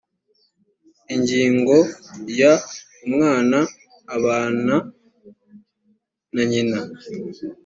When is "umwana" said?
3.05-3.57